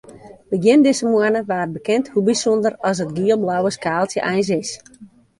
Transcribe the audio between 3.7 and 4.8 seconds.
skaaltsje eins is.